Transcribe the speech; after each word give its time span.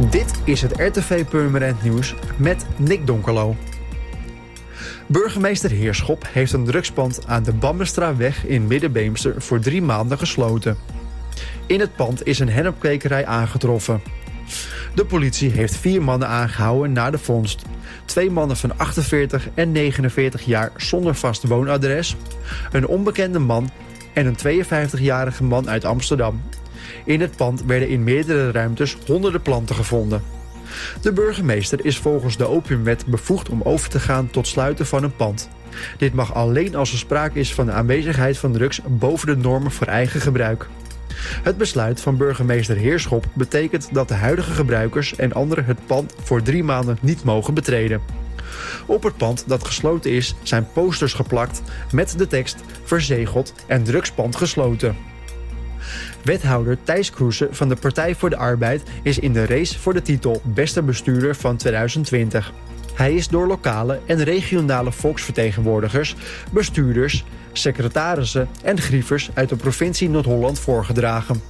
Dit 0.00 0.40
is 0.44 0.62
het 0.62 0.72
RTV 0.76 1.24
Purmerend 1.24 1.82
Nieuws 1.82 2.14
met 2.36 2.66
Nick 2.76 3.06
Donkerlo. 3.06 3.56
Burgemeester 5.06 5.70
Heerschop 5.70 6.26
heeft 6.28 6.52
een 6.52 6.64
drugspand 6.64 7.26
aan 7.26 7.42
de 7.42 7.52
Bammenstraweg 7.52 8.46
in 8.46 8.66
Middenbeemster 8.66 9.42
voor 9.42 9.60
drie 9.60 9.82
maanden 9.82 10.18
gesloten. 10.18 10.76
In 11.66 11.80
het 11.80 11.96
pand 11.96 12.26
is 12.26 12.38
een 12.38 12.48
hennepkwekerij 12.48 13.26
aangetroffen. 13.26 14.02
De 14.94 15.04
politie 15.04 15.50
heeft 15.50 15.76
vier 15.76 16.02
mannen 16.02 16.28
aangehouden 16.28 16.92
na 16.92 17.10
de 17.10 17.18
vondst. 17.18 17.62
Twee 18.04 18.30
mannen 18.30 18.56
van 18.56 18.78
48 18.78 19.48
en 19.54 19.72
49 19.72 20.42
jaar 20.42 20.72
zonder 20.76 21.14
vast 21.14 21.42
woonadres, 21.42 22.16
een 22.72 22.86
onbekende 22.86 23.38
man 23.38 23.70
en 24.12 24.26
een 24.26 24.64
52-jarige 24.64 25.44
man 25.44 25.68
uit 25.68 25.84
Amsterdam. 25.84 26.42
In 27.04 27.20
het 27.20 27.36
pand 27.36 27.64
werden 27.64 27.88
in 27.88 28.04
meerdere 28.04 28.50
ruimtes 28.50 28.96
honderden 29.06 29.42
planten 29.42 29.74
gevonden. 29.74 30.22
De 31.00 31.12
burgemeester 31.12 31.84
is 31.84 31.98
volgens 31.98 32.36
de 32.36 32.48
opiumwet 32.48 33.06
bevoegd 33.06 33.48
om 33.48 33.62
over 33.62 33.88
te 33.88 34.00
gaan 34.00 34.30
tot 34.30 34.46
sluiten 34.46 34.86
van 34.86 35.02
een 35.02 35.16
pand. 35.16 35.48
Dit 35.98 36.14
mag 36.14 36.34
alleen 36.34 36.74
als 36.74 36.92
er 36.92 36.98
sprake 36.98 37.38
is 37.38 37.54
van 37.54 37.66
de 37.66 37.72
aanwezigheid 37.72 38.38
van 38.38 38.52
drugs 38.52 38.80
boven 38.86 39.26
de 39.26 39.36
normen 39.36 39.70
voor 39.70 39.86
eigen 39.86 40.20
gebruik. 40.20 40.68
Het 41.42 41.56
besluit 41.56 42.00
van 42.00 42.16
burgemeester 42.16 42.76
Heerschop 42.76 43.26
betekent 43.32 43.88
dat 43.92 44.08
de 44.08 44.14
huidige 44.14 44.50
gebruikers 44.50 45.16
en 45.16 45.32
anderen 45.32 45.64
het 45.64 45.86
pand 45.86 46.14
voor 46.22 46.42
drie 46.42 46.64
maanden 46.64 46.98
niet 47.00 47.24
mogen 47.24 47.54
betreden. 47.54 48.00
Op 48.86 49.02
het 49.02 49.16
pand 49.16 49.44
dat 49.46 49.66
gesloten 49.66 50.10
is 50.10 50.34
zijn 50.42 50.66
posters 50.72 51.12
geplakt 51.12 51.62
met 51.92 52.18
de 52.18 52.26
tekst 52.26 52.56
verzegeld 52.82 53.54
en 53.66 53.82
drugspand 53.82 54.36
gesloten. 54.36 54.96
Wethouder 56.22 56.78
Thijs 56.84 57.10
Kroesen 57.10 57.48
van 57.50 57.68
de 57.68 57.76
Partij 57.76 58.14
voor 58.14 58.30
de 58.30 58.36
Arbeid 58.36 58.82
is 59.02 59.18
in 59.18 59.32
de 59.32 59.46
race 59.46 59.78
voor 59.78 59.94
de 59.94 60.02
titel 60.02 60.40
Beste 60.44 60.82
Bestuurder 60.82 61.34
van 61.34 61.56
2020. 61.56 62.52
Hij 62.94 63.14
is 63.14 63.28
door 63.28 63.46
lokale 63.46 64.00
en 64.06 64.24
regionale 64.24 64.92
volksvertegenwoordigers, 64.92 66.14
bestuurders, 66.52 67.24
secretarissen 67.52 68.48
en 68.62 68.80
grievers 68.80 69.30
uit 69.34 69.48
de 69.48 69.56
provincie 69.56 70.08
Noord-Holland 70.08 70.58
voorgedragen. 70.58 71.40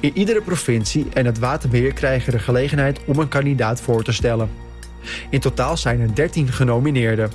In 0.00 0.16
iedere 0.16 0.42
provincie 0.42 1.06
en 1.12 1.26
het 1.26 1.38
waterbeheer 1.38 1.92
krijgen 1.92 2.32
de 2.32 2.38
gelegenheid 2.38 3.00
om 3.04 3.18
een 3.18 3.28
kandidaat 3.28 3.80
voor 3.80 4.02
te 4.02 4.12
stellen. 4.12 4.50
In 5.30 5.40
totaal 5.40 5.76
zijn 5.76 6.00
er 6.00 6.14
13 6.14 6.52
genomineerden. 6.52 7.30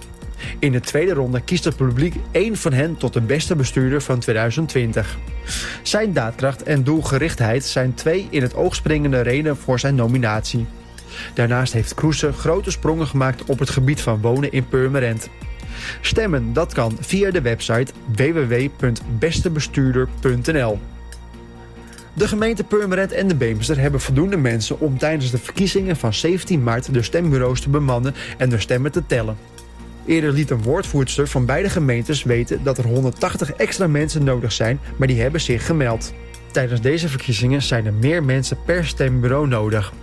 In 0.59 0.71
de 0.71 0.79
tweede 0.79 1.13
ronde 1.13 1.41
kiest 1.41 1.63
het 1.63 1.75
publiek 1.75 2.15
één 2.31 2.57
van 2.57 2.73
hen 2.73 2.97
tot 2.97 3.13
de 3.13 3.21
beste 3.21 3.55
bestuurder 3.55 4.01
van 4.01 4.19
2020. 4.19 5.17
Zijn 5.81 6.13
daadkracht 6.13 6.63
en 6.63 6.83
doelgerichtheid 6.83 7.63
zijn 7.63 7.93
twee 7.93 8.27
in 8.29 8.41
het 8.41 8.55
oog 8.55 8.75
springende 8.75 9.21
redenen 9.21 9.57
voor 9.57 9.79
zijn 9.79 9.95
nominatie. 9.95 10.65
Daarnaast 11.33 11.73
heeft 11.73 11.93
Kroese 11.93 12.33
grote 12.33 12.71
sprongen 12.71 13.07
gemaakt 13.07 13.43
op 13.43 13.59
het 13.59 13.69
gebied 13.69 14.01
van 14.01 14.21
wonen 14.21 14.51
in 14.51 14.67
Purmerend. 14.67 15.29
Stemmen, 16.01 16.53
dat 16.53 16.73
kan 16.73 16.97
via 16.99 17.31
de 17.31 17.41
website 17.41 17.91
www.bestebestuurder.nl. 18.15 20.79
De 22.13 22.27
gemeente 22.27 22.63
Purmerend 22.63 23.11
en 23.11 23.27
de 23.27 23.35
Beemster 23.35 23.79
hebben 23.79 24.01
voldoende 24.01 24.37
mensen 24.37 24.79
om 24.79 24.97
tijdens 24.97 25.31
de 25.31 25.37
verkiezingen 25.37 25.95
van 25.95 26.13
17 26.13 26.63
maart 26.63 26.93
de 26.93 27.01
stembureaus 27.01 27.61
te 27.61 27.69
bemannen 27.69 28.15
en 28.37 28.49
de 28.49 28.59
stemmen 28.59 28.91
te 28.91 29.05
tellen. 29.05 29.37
Eerder 30.07 30.31
liet 30.31 30.49
een 30.49 30.63
woordvoerster 30.63 31.27
van 31.27 31.45
beide 31.45 31.69
gemeentes 31.69 32.23
weten 32.23 32.63
dat 32.63 32.77
er 32.77 32.85
180 32.85 33.51
extra 33.51 33.87
mensen 33.87 34.23
nodig 34.23 34.51
zijn, 34.51 34.79
maar 34.97 35.07
die 35.07 35.21
hebben 35.21 35.41
zich 35.41 35.65
gemeld. 35.65 36.13
Tijdens 36.51 36.81
deze 36.81 37.09
verkiezingen 37.09 37.61
zijn 37.61 37.85
er 37.85 37.93
meer 37.93 38.23
mensen 38.23 38.57
per 38.65 38.85
stembureau 38.85 39.47
nodig. 39.47 39.93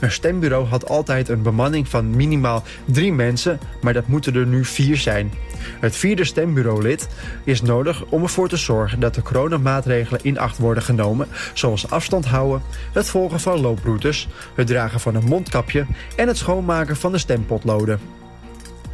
Een 0.00 0.12
stembureau 0.12 0.66
had 0.66 0.88
altijd 0.88 1.28
een 1.28 1.42
bemanning 1.42 1.88
van 1.88 2.16
minimaal 2.16 2.62
drie 2.84 3.12
mensen, 3.12 3.58
maar 3.82 3.92
dat 3.92 4.06
moeten 4.06 4.34
er 4.34 4.46
nu 4.46 4.64
vier 4.64 4.96
zijn. 4.96 5.32
Het 5.80 5.96
vierde 5.96 6.24
stembureaulid 6.24 7.08
is 7.44 7.62
nodig 7.62 8.04
om 8.04 8.22
ervoor 8.22 8.48
te 8.48 8.56
zorgen 8.56 9.00
dat 9.00 9.14
de 9.14 9.22
coronamaatregelen 9.22 10.20
in 10.22 10.38
acht 10.38 10.58
worden 10.58 10.82
genomen, 10.82 11.28
zoals 11.52 11.90
afstand 11.90 12.24
houden, 12.24 12.62
het 12.92 13.08
volgen 13.08 13.40
van 13.40 13.60
looproutes, 13.60 14.28
het 14.54 14.66
dragen 14.66 15.00
van 15.00 15.14
een 15.14 15.24
mondkapje 15.24 15.86
en 16.16 16.28
het 16.28 16.36
schoonmaken 16.36 16.96
van 16.96 17.12
de 17.12 17.18
stempotloden. 17.18 18.23